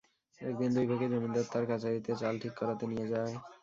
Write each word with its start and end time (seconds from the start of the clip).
একদিন 0.39 0.69
দুই 0.75 0.85
ভাইকে 0.89 1.07
জমিদার 1.13 1.45
তার 1.51 1.63
কাচারিতে 1.69 2.11
চাল 2.21 2.33
ঠিক 2.43 2.53
করাতে 2.59 2.83
নিয়ে 2.91 3.07
যায়। 3.13 3.33